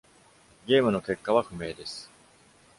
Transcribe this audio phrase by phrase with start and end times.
[0.65, 2.09] ゲームの結果は不明です。